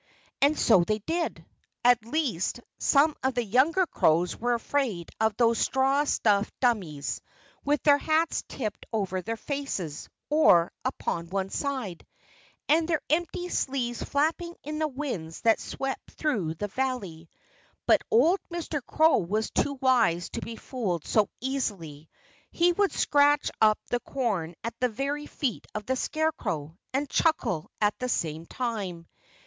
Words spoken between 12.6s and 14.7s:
and their empty sleeves flapping